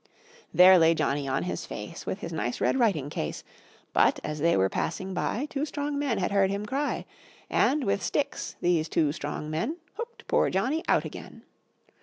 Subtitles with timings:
[0.51, 3.43] There lay Johnny on his face, With his nice red writing case;
[3.93, 7.05] But, as they were passing by, Two strong men had heard him cry;
[7.51, 11.43] And, with sticks, these two strong men Hooked poor Johnny out again.